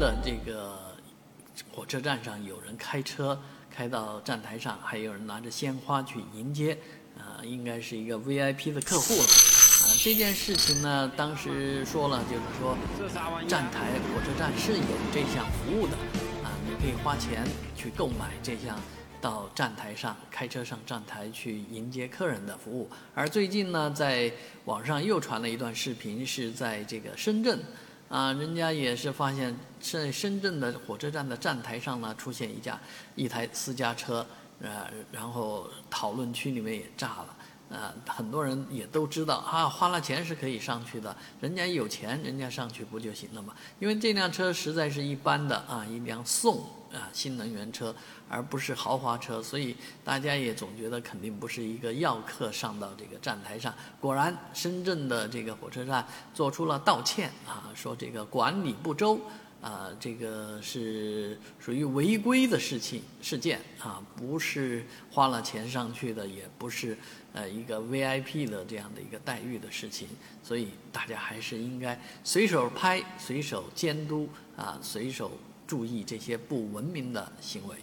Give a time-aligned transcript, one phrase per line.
[0.00, 0.78] 的这个
[1.70, 3.38] 火车站上有人开车
[3.70, 6.78] 开到站台上，还有人拿着鲜花去迎接，
[7.18, 9.24] 啊，应该是一个 VIP 的客户了。
[9.24, 12.74] 啊，这件事情呢，当时说了，就是说
[13.46, 15.92] 站台火车站是有这项服务的，
[16.42, 18.80] 啊，你可以花钱去购买这项。
[19.22, 24.32] 到站台上开车上站台去迎接客人的服务，而最近呢，在
[24.64, 27.60] 网上又传了一段视频，是在这个深圳，
[28.10, 32.78] 啊，人家也是发现在深圳的火车站的站台上呢，出现一架
[33.14, 34.26] 一台私家车，
[34.60, 37.36] 呃，然后讨论区里面也炸了。
[37.70, 43.54] 啊，很多人也都知道啊，花了钱是可以上去的，人家有钱，人家上去不就行了吗？
[43.78, 47.94] 因为这辆车实在是一般的啊，一辆宋啊新能源车，
[48.28, 53.74] 而不是豪华车，所以大家也总觉得肯定不是一个要客上到这个站台上。
[54.00, 59.20] 果然，深圳的这个火车站做出了道歉啊，说这个管理不周。
[59.60, 66.96] 啊，这个是属于违规的事情事件啊，不是花了钱上去的，也不是
[67.34, 70.08] 呃一个 VIP 的这样的一个待遇的事情，
[70.42, 75.30] 所以大家还是应该随手拍、随手监督啊，随手
[75.70, 77.76] 注意这些不文明的行为。